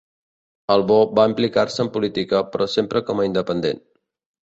Albó 0.75 0.97
va 1.19 1.27
implicar-se 1.33 1.85
en 1.85 1.93
política 1.99 2.43
però 2.57 2.71
sempre 2.79 3.07
com 3.11 3.25
a 3.27 3.33
independent. 3.33 3.89